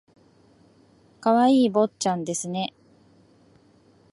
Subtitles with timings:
[1.19, 2.73] 可愛い坊ちゃんですね